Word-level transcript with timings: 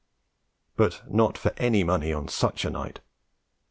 But 0.77 1.03
not 1.13 1.37
for 1.37 1.53
any 1.57 1.83
money 1.83 2.11
on 2.11 2.27
such 2.27 2.65
a 2.65 2.71
night! 2.71 3.01